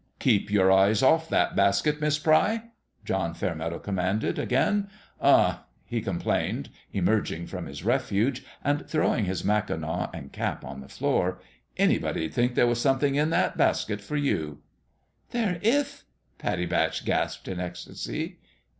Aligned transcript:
"Keep 0.19 0.49
your 0.49 0.71
eyes 0.71 1.03
off 1.03 1.29
that 1.29 1.55
basket, 1.55 2.01
Miss 2.01 2.17
Pry!" 2.17 2.63
John 3.05 3.35
Fairmeadow 3.35 3.77
commanded, 3.77 4.39
again." 4.39 4.89
Huh!" 5.21 5.59
he 5.85 6.01
complained, 6.01 6.69
emerging 6.91 7.45
from 7.45 7.67
his 7.67 7.83
refuge 7.85 8.43
and 8.63 8.87
throwing 8.89 9.25
his 9.25 9.45
mackinaw 9.45 10.09
and 10.11 10.31
cap 10.31 10.65
on 10.65 10.81
the 10.81 10.89
floor;" 10.89 11.39
anybody 11.77 12.27
'd 12.27 12.33
think 12.33 12.55
there 12.55 12.65
was 12.65 12.81
something 12.81 13.13
in 13.13 13.29
that 13.29 13.57
basket 13.57 14.01
for 14.01 14.17
you"" 14.17 14.63
There 15.33 15.59
ith," 15.61 16.03
Pattie 16.39 16.65
Batch 16.65 17.05
gasped, 17.05 17.47
in 17.47 17.59
ecstasy. 17.59 18.39